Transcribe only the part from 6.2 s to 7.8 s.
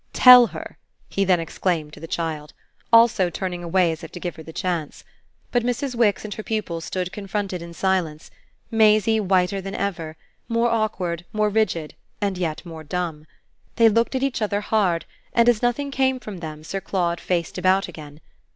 and her pupil stood confronted in